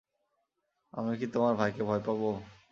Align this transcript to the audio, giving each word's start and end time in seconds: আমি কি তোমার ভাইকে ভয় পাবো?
আমি 0.93 1.13
কি 1.19 1.25
তোমার 1.33 1.53
ভাইকে 1.55 1.81
ভয় 1.83 2.01
পাবো? 2.05 2.29